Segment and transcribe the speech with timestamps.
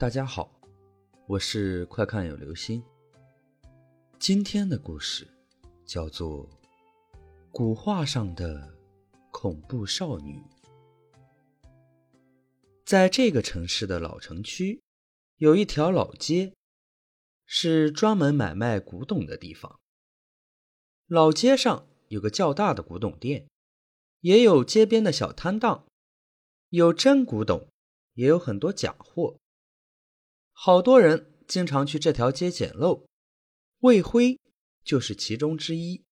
[0.00, 0.50] 大家好，
[1.26, 2.82] 我是快看有流星。
[4.18, 5.28] 今天的故事
[5.84, 6.48] 叫做
[7.52, 8.74] 《古画上的
[9.30, 10.42] 恐怖少女》。
[12.86, 14.80] 在这个城市的老城区，
[15.36, 16.54] 有一条老街，
[17.44, 19.78] 是专门买卖古董的地方。
[21.08, 23.46] 老街上有个较大的古董店，
[24.20, 25.84] 也有街边的小摊档，
[26.70, 27.68] 有真古董，
[28.14, 29.36] 也有很多假货。
[30.62, 33.06] 好多人经常去这条街捡漏，
[33.78, 34.38] 魏辉
[34.84, 36.04] 就是其中之一。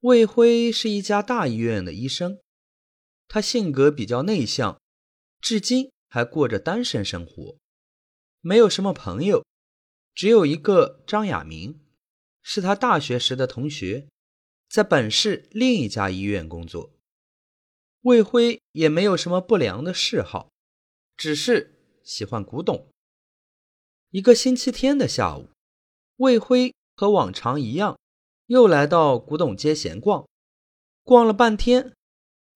[0.00, 2.40] 魏辉是一家大医院的医生，
[3.28, 4.80] 他性格比较内向，
[5.40, 7.56] 至今还过着单身生活，
[8.40, 9.46] 没有什么朋友，
[10.12, 11.78] 只有一个张亚明，
[12.42, 14.08] 是他大学时的同学，
[14.68, 16.92] 在本市另一家医院工作。
[18.00, 20.50] 魏辉也没有什么不良的嗜好，
[21.16, 22.90] 只是喜欢古董。
[24.10, 25.50] 一个星期天的下午，
[26.16, 27.98] 魏辉和往常一样，
[28.46, 30.26] 又来到古董街闲逛。
[31.02, 31.92] 逛了半天，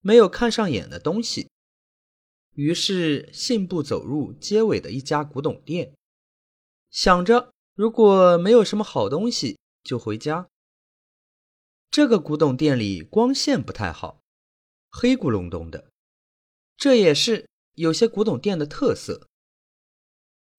[0.01, 1.51] 没有看上眼的东西，
[2.55, 5.95] 于是信步走入街尾的一家古董店，
[6.91, 10.49] 想着如果没有什么好东西，就回家。
[11.91, 14.21] 这个古董店里光线不太好，
[14.89, 15.91] 黑咕隆咚的，
[16.77, 19.27] 这也是有些古董店的特色。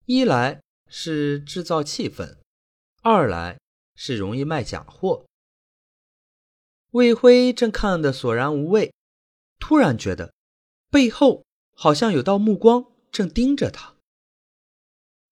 [0.06, 0.62] 一来。
[0.94, 2.38] 是制造气氛，
[3.02, 3.58] 二来
[3.96, 5.26] 是容易卖假货。
[6.90, 8.94] 魏辉正看得索然无味，
[9.58, 10.34] 突然觉得
[10.90, 13.96] 背后好像有道目光正盯着他。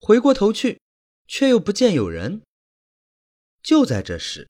[0.00, 0.80] 回过头去，
[1.28, 2.40] 却又不见有人。
[3.62, 4.48] 就在这时，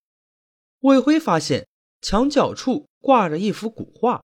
[0.78, 1.66] 魏辉发现
[2.00, 4.22] 墙角处挂着一幅古画，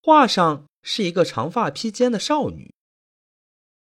[0.00, 2.72] 画上是一个长发披肩的少女。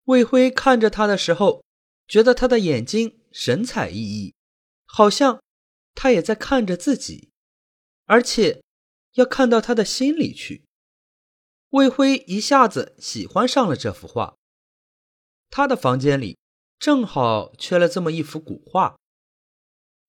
[0.06, 1.64] 魏辉看着她的时候。
[2.08, 4.34] 觉得他的眼睛神采奕奕，
[4.86, 5.42] 好像
[5.94, 7.32] 他也在看着自己，
[8.06, 8.64] 而且
[9.14, 10.64] 要看到他的心里去。
[11.72, 14.36] 魏辉一下子喜欢上了这幅画。
[15.50, 16.38] 他的房间里
[16.80, 18.98] 正好缺了这么一幅古画。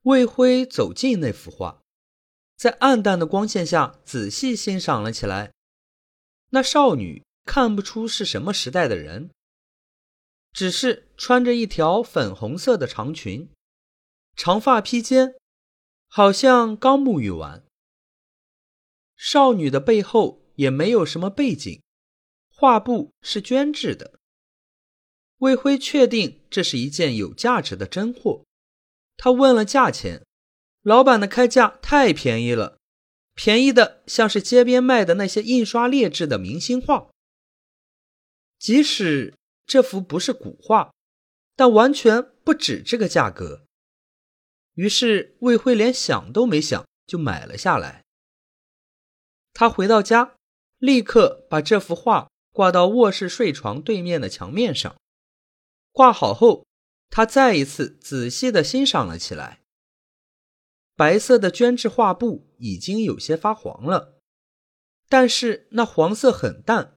[0.02, 1.82] 魏辉走进那幅画，
[2.56, 5.52] 在暗淡的光线下仔细欣赏了起来。
[6.50, 9.30] 那少女看不出是什么时代的人。
[10.52, 13.48] 只是穿着一条粉红色的长裙，
[14.34, 15.34] 长发披肩，
[16.08, 17.64] 好像刚沐浴完。
[19.16, 21.82] 少女的背后也没有什么背景，
[22.50, 24.18] 画布是绢制的。
[25.38, 28.44] 魏辉确定这是一件有价值的真货，
[29.16, 30.26] 他问了价钱，
[30.82, 32.78] 老板的开价太便宜了，
[33.34, 37.10] 便宜的像是街边卖的那些印刷劣质的明星画，
[38.58, 39.37] 即使。
[39.68, 40.92] 这幅不是古画，
[41.54, 43.66] 但完全不止这个价格。
[44.74, 48.02] 于是魏辉连想都没想就买了下来。
[49.52, 50.36] 他回到家，
[50.78, 54.96] 立刻把这幅画挂到卧室睡床对面的墙面上。
[55.92, 56.64] 挂好后，
[57.10, 59.60] 他再一次仔细的欣赏了起来。
[60.96, 64.18] 白色的绢质画布已经有些发黄了，
[65.08, 66.96] 但是那黄色很淡，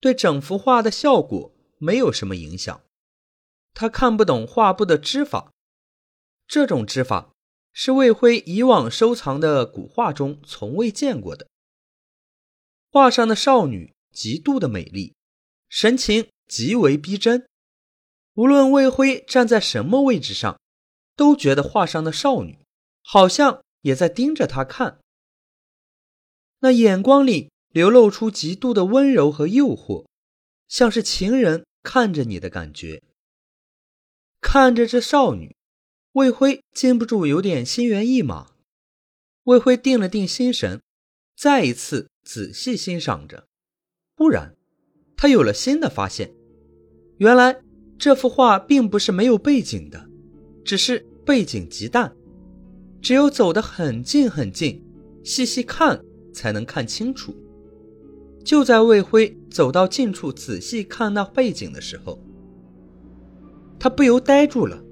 [0.00, 1.54] 对整幅画的效果。
[1.80, 2.82] 没有什么影响。
[3.72, 5.50] 他看不懂画布的织法，
[6.46, 7.32] 这种织法
[7.72, 11.46] 是魏辉以往收藏的古画中从未见过的。
[12.90, 15.14] 画上的少女极度的美丽，
[15.68, 17.48] 神情极为逼真。
[18.34, 20.60] 无论魏辉站在什么位置上，
[21.14, 22.58] 都觉得画上的少女
[23.02, 25.00] 好像也在盯着他看。
[26.58, 30.04] 那眼光里流露出极度的温柔和诱惑，
[30.68, 31.64] 像是情人。
[31.82, 33.02] 看着你的感觉，
[34.40, 35.56] 看着这少女，
[36.12, 38.52] 魏辉禁不住有点心猿意马。
[39.44, 40.82] 魏辉定了定心神，
[41.36, 43.46] 再一次仔细欣赏着。
[44.16, 44.54] 忽然，
[45.16, 46.34] 他有了新的发现：
[47.18, 47.62] 原来
[47.98, 50.08] 这幅画并不是没有背景的，
[50.64, 52.14] 只是背景极淡，
[53.00, 54.84] 只有走得很近很近，
[55.24, 56.04] 细细看
[56.34, 57.34] 才能看清楚。
[58.44, 62.18] 就在魏辉走到近处仔细看那背景的时候，
[63.78, 64.82] 他不由呆住了。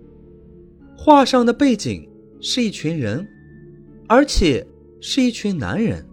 [0.96, 2.08] 画上的背景
[2.40, 3.26] 是一群人，
[4.06, 4.66] 而且
[5.00, 6.04] 是一群男人，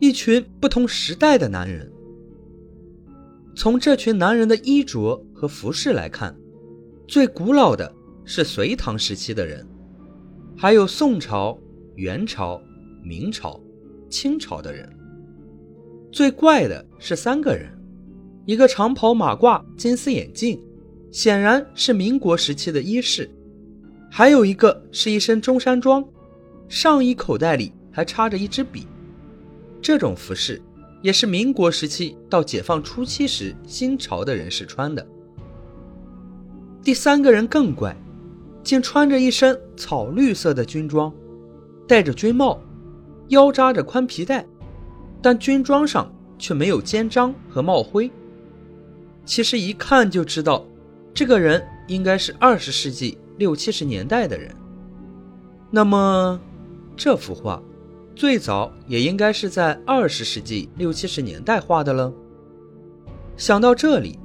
[0.00, 1.90] 一群不同时代的男人。
[3.54, 6.34] 从这群男人的衣着和服饰来看，
[7.06, 7.94] 最古老的
[8.24, 9.66] 是隋唐时期的人，
[10.56, 11.58] 还有宋朝、
[11.94, 12.60] 元朝、
[13.02, 13.60] 明朝、
[14.10, 14.88] 清朝的人。
[16.12, 17.72] 最怪的是三个人，
[18.44, 20.60] 一个长袍马褂、金丝眼镜，
[21.10, 23.24] 显然是民国时期的衣饰；
[24.10, 26.04] 还有一个是一身中山装，
[26.68, 28.86] 上衣口袋里还插着一支笔。
[29.80, 30.60] 这种服饰
[31.00, 35.04] 也是民国时期到解放初期时新潮的人士穿的。
[36.82, 37.96] 第三个人更怪，
[38.62, 41.10] 竟穿着一身草绿色的军装，
[41.88, 42.60] 戴着军帽，
[43.28, 44.46] 腰扎着宽皮带，
[45.22, 48.10] 但军装上却没有肩章和帽徽。
[49.24, 50.66] 其实一看就知道，
[51.14, 54.52] 这个人应该是二十世纪六七十年代的人。
[55.70, 56.40] 那么，
[56.96, 57.62] 这幅画？
[58.14, 62.12] 最早也应该是在二十世纪六七十年代画的了。
[63.38, 64.18] 想到这里，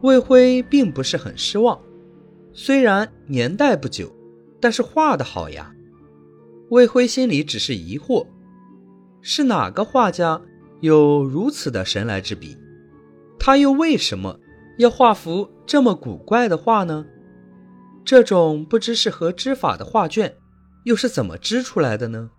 [0.00, 1.78] 魏辉并不是很失望。
[2.54, 4.10] 虽然年代不久，
[4.58, 5.70] 但是画的好呀。
[6.70, 8.26] 魏辉心里只是疑惑：
[9.20, 10.40] 是哪个画家
[10.80, 12.56] 有如此的神来之笔？
[13.38, 14.40] 他又为什么
[14.78, 17.06] 要画幅这么古怪的画呢？
[18.04, 20.36] 这种不知是何织法的画卷，
[20.84, 22.30] 又是怎么织出来的呢？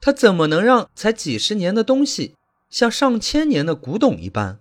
[0.00, 2.34] 他怎么能让才几十年的东西
[2.68, 4.58] 像上千年的古董一般？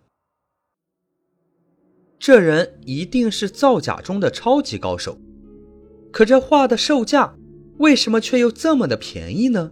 [2.19, 5.19] 这人一定是造假中的超级高手。
[6.11, 7.35] 可这画的售价
[7.79, 9.71] 为什么却又这么的便宜呢？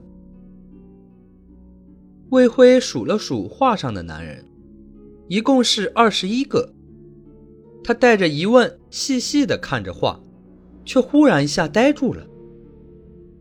[2.32, 4.46] 魏辉数了数画上的男人，
[5.28, 6.74] 一共是二十一个。
[7.84, 10.18] 他带着疑问细细的看着画，
[10.86, 12.26] 却忽然一下呆住了。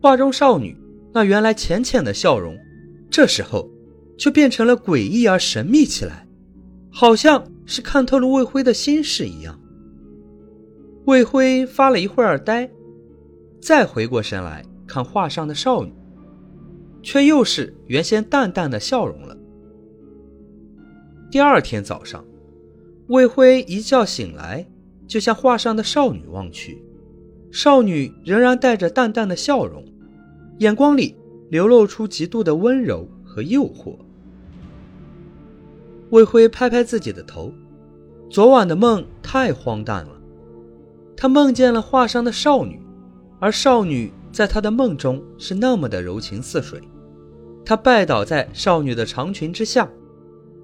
[0.01, 0.77] 画中少女。
[1.13, 2.57] 那原来浅浅的笑容，
[3.09, 3.69] 这时候
[4.17, 6.25] 却变成了诡异而神秘起来，
[6.89, 9.59] 好像是看透了魏辉的心事一样。
[11.05, 12.69] 魏辉发了一会儿呆，
[13.61, 15.93] 再回过神来看画上的少女，
[17.03, 19.37] 却又是原先淡淡的笑容了。
[21.29, 22.25] 第二天早上，
[23.07, 24.67] 魏辉一觉醒来，
[25.07, 26.83] 就向画上的少女望去，
[27.51, 29.83] 少女仍然带着淡淡的笑容。
[30.59, 31.15] 眼光里
[31.49, 33.95] 流露出极度的温柔和诱惑。
[36.11, 37.51] 魏辉拍拍自己的头，
[38.29, 40.21] 昨晚的梦太荒诞了。
[41.15, 42.79] 他梦见了画上的少女，
[43.39, 46.81] 而少女在他的梦中是那么的柔情似水。
[47.71, 49.89] 他拜倒在少女的长裙之下。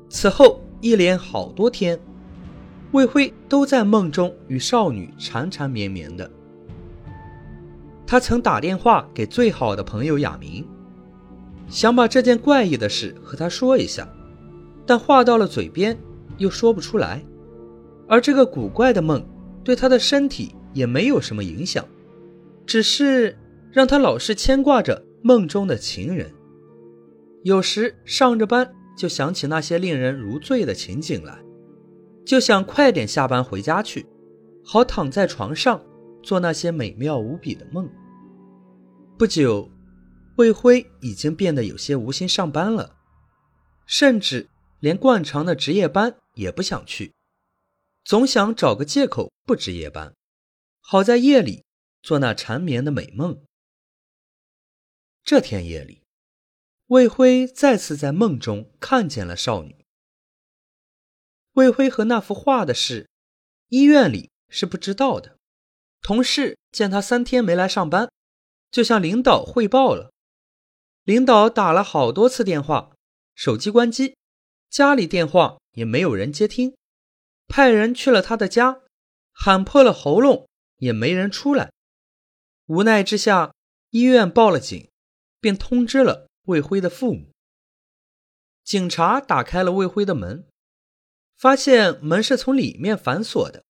[0.09, 1.98] 此后一连好多天，
[2.92, 6.30] 魏辉都在梦中与少女缠缠绵绵的。
[8.06, 10.68] 他曾打电话给最好的朋友亚明，
[11.69, 14.06] 想把这件怪异的事和他说一下，
[14.86, 15.98] 但话到了嘴边
[16.38, 17.24] 又说不出来。
[18.06, 19.25] 而这个古怪的梦
[19.63, 21.86] 对他的身体也没有什么影响，
[22.65, 23.38] 只是
[23.71, 26.33] 让他老是牵挂着梦中的情人。
[27.47, 31.41] 有时上着班就想起那些令人如醉的情景来，
[32.25, 34.05] 就想快点下班回家去，
[34.65, 35.81] 好躺在床上。
[36.21, 37.89] 做那些美妙无比的梦。
[39.17, 39.71] 不久，
[40.35, 42.97] 魏辉已经变得有些无心上班了，
[43.85, 44.50] 甚至
[44.81, 47.13] 连惯常的值夜班也不想去，
[48.03, 50.13] 总想找个借口不值夜班，
[50.81, 51.63] 好在夜里
[52.01, 53.41] 做那缠绵的美梦。
[55.23, 56.01] 这天夜里，
[56.88, 59.75] 魏辉再次在梦中看见了少女。
[61.54, 63.10] 魏辉和那幅画的事，
[63.68, 65.38] 医院里是不知道的。
[66.01, 68.10] 同事见他三天没来上班，
[68.72, 70.13] 就向领导汇报了。
[71.03, 72.96] 领导打了好多次电话，
[73.36, 74.15] 手机关机，
[74.70, 76.77] 家里电话也没有人接听，
[77.50, 78.79] 派人去了他的家，
[79.34, 81.74] 喊破了喉咙也没人出来。
[82.67, 83.53] 无奈之下，
[83.89, 84.89] 医院报了警，
[85.41, 87.32] 便通知了魏辉的父母。
[88.63, 90.46] 警察打开了魏辉的门，
[91.38, 93.63] 发现门是从里面反锁的。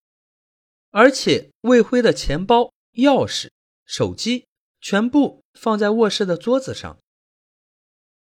[0.90, 3.50] 而且魏辉的钱包、钥匙、
[3.84, 4.46] 手机
[4.80, 6.98] 全部放在卧室的桌子上，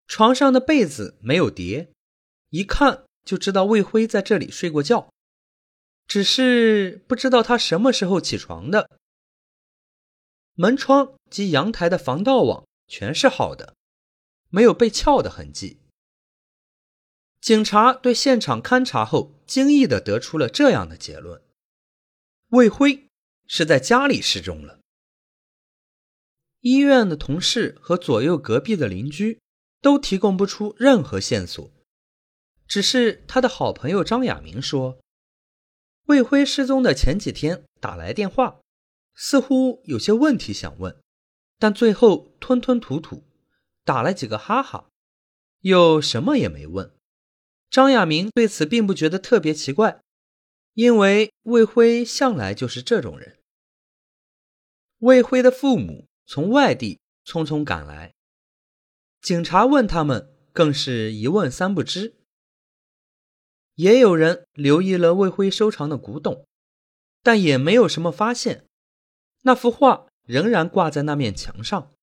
[0.07, 1.91] 床上的被子没有叠，
[2.49, 5.13] 一看就知道魏辉在这里睡过觉，
[6.07, 8.89] 只是不知道他什么时候起床的。
[10.55, 13.75] 门窗及阳台的防盗网全是好的，
[14.49, 15.79] 没有被撬的痕迹。
[17.41, 21.41] 警察对现场勘查后，惊异地得出了这样的结论。
[22.49, 23.07] 魏辉
[23.47, 24.79] 是在家里失踪了。
[26.61, 29.39] 医院的同事和左右隔壁的邻居
[29.81, 31.71] 都提供不出任何线索，
[32.67, 34.99] 只是他的好朋友张亚明说，
[36.05, 38.61] 魏辉失踪的前几天打来电话，
[39.13, 40.99] 似乎有些问题想问，
[41.59, 43.23] 但最后吞吞吐吐，
[43.85, 44.89] 打了几个哈哈，
[45.61, 46.91] 又什么也没问。
[47.69, 50.01] 张亚明对此并不觉得特别奇怪。
[50.73, 53.39] 因为魏辉向来就是这种人。
[54.97, 58.13] 魏辉的父母从外地匆匆赶来，
[59.21, 62.15] 警察问他们，更是一问三不知。
[63.75, 66.45] 也有人留意了魏辉收藏的古董，
[67.23, 68.65] 但也没有什么发现。
[69.43, 71.93] 那幅画仍然挂在那面墙上，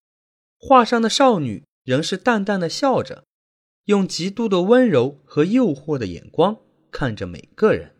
[0.56, 3.24] 画上的少女仍是淡淡的笑着，
[3.84, 6.60] 用极度的温柔和诱惑的眼光
[6.90, 7.96] 看着每个人。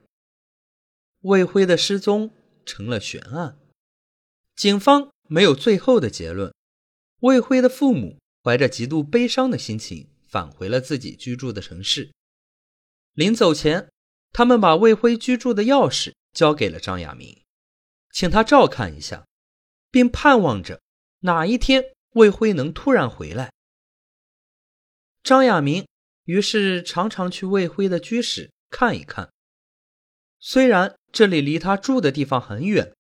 [1.23, 2.31] 魏辉的失踪
[2.65, 3.59] 成了悬案，
[4.55, 6.53] 警方没有最后的结论。
[7.21, 12.11] 魏辉的父母怀着极度悲伤的心情返回了自己居住的城市。
[13.15, 13.89] 临走前，
[14.33, 17.43] 他们把魏辉居住的钥匙交给了张亚明，
[18.13, 19.25] 请他照看一下，
[19.91, 20.81] 并盼望着
[21.21, 21.85] 哪一天
[22.15, 23.53] 魏辉能突然回来。
[25.23, 25.87] 张亚明
[26.25, 29.31] 于是常常去魏辉的居室看一看，
[30.41, 32.93] 虽然这里离他住的地方很远，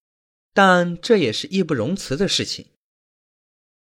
[0.53, 2.71] 但这也是义不容辞的事情。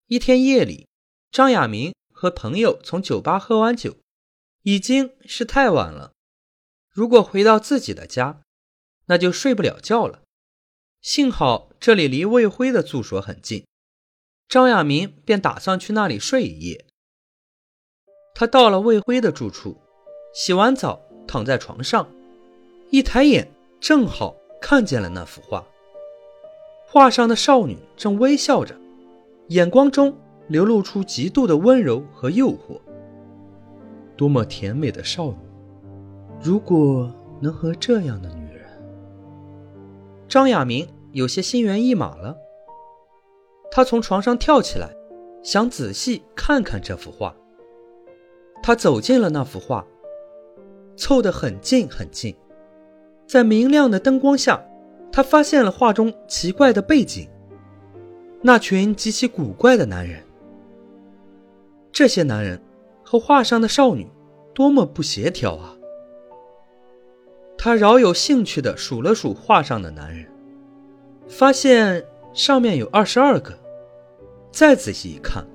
[0.08, 0.88] 一天夜里，
[1.32, 3.98] 张亚明和朋友从酒吧喝完酒，
[4.64, 6.14] 已经是太晚了。
[6.90, 8.42] 如果回到自己的家，
[9.06, 10.24] 那就睡不了觉了。
[11.02, 13.66] 幸好这里离魏辉的住所很近，
[14.48, 16.86] 张亚明便打算去那里睡一夜。
[18.34, 19.78] 他到了魏辉的住处，
[20.34, 22.08] 洗完澡躺在床上，
[22.90, 23.48] 一抬眼
[23.80, 25.64] 正好看见了那幅画。
[26.86, 28.76] 画上的少女正微笑着，
[29.50, 30.16] 眼光中
[30.48, 32.80] 流露出极度的温柔和诱惑。
[34.16, 35.38] 多么甜美的少女！
[36.42, 38.66] 如果能和这样的女人，
[40.28, 42.36] 张亚明有些心猿意马了。
[43.72, 44.92] 他从床上跳起来，
[45.44, 47.36] 想仔细看看这幅画。
[48.64, 49.86] 他走进了那幅画，
[50.96, 52.34] 凑得很近很近，
[53.28, 54.64] 在明亮的灯光下，
[55.12, 57.28] 他发现了画中奇怪的背景。
[58.42, 60.24] 那群极其古怪的男人，
[61.92, 62.62] 这些男人
[63.04, 64.08] 和画上的少女
[64.54, 65.76] 多么不协调啊！
[67.58, 70.26] 他饶有兴趣地数了数画上的男人，
[71.28, 73.54] 发现上面有二十二个。
[74.52, 75.46] 再仔细一看，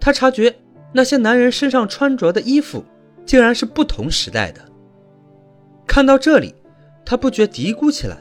[0.00, 0.54] 他察觉
[0.92, 2.84] 那些男人身上穿着的衣服
[3.26, 4.60] 竟然是不同时代的。
[5.86, 6.54] 看到这里，
[7.04, 8.16] 他不觉嘀咕起来：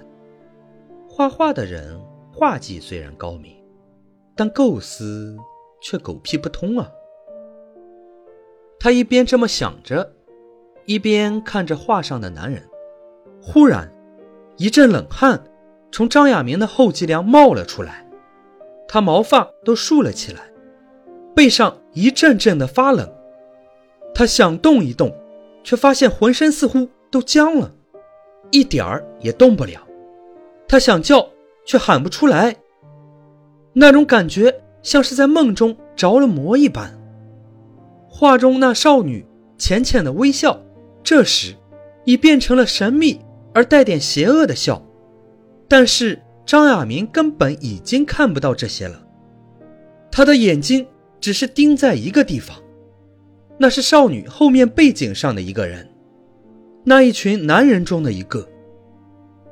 [1.08, 2.00] 画画的人
[2.34, 3.56] 画技虽然高明，
[4.36, 5.38] 但构思
[5.82, 6.90] 却狗屁不通啊！
[8.80, 10.14] 他一边这么想着，
[10.86, 12.64] 一边看着画上的男人。
[13.42, 13.92] 忽然，
[14.58, 15.42] 一阵冷汗
[15.92, 18.08] 从张亚明的后脊梁冒了出来，
[18.88, 20.42] 他毛发都竖了起来，
[21.38, 23.08] 背上一阵阵的发冷。
[24.12, 25.16] 他想动一动，
[25.64, 27.72] 却发现浑身似乎都僵了，
[28.50, 29.88] 一点儿也动不了。
[30.68, 31.30] 他想叫，
[31.64, 32.56] 却喊不出来。
[33.74, 37.00] 那种感觉像是在梦中着了魔一般。
[38.10, 39.24] 画中那少女
[39.60, 40.60] 浅浅的微笑，
[41.04, 41.54] 这时
[42.04, 43.22] 已变成了神秘。
[43.54, 44.80] 而带点邪恶的笑，
[45.68, 49.04] 但是张亚明根本已经看不到这些了。
[50.12, 50.86] 他的眼睛
[51.28, 52.58] 只是盯在一个地方，
[53.58, 55.86] 那是少女后面背景上的一个人，
[56.86, 58.48] 那一群男人中的一个，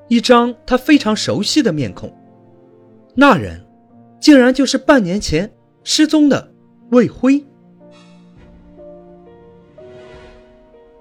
[0.07, 2.09] 一张他非常熟悉的面孔。
[3.13, 3.61] 那人，
[4.21, 5.53] 竟然就是半年前
[5.83, 6.49] 失踪的
[6.91, 7.45] 魏辉。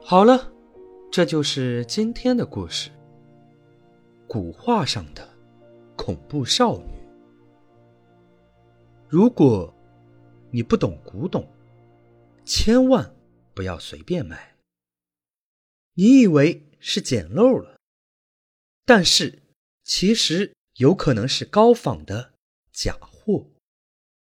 [0.02, 0.50] 好了。
[1.12, 2.90] 这就是今天的故事。
[4.26, 5.22] 古画上的
[5.94, 6.84] 恐怖少女。
[9.08, 9.72] 如果
[10.54, 11.52] 你不懂古董，
[12.44, 13.12] 千万
[13.54, 14.54] 不要随便买。
[15.94, 17.80] 你以为是捡漏了，
[18.84, 19.42] 但是
[19.82, 22.34] 其实有可能是高仿的
[22.70, 23.50] 假货。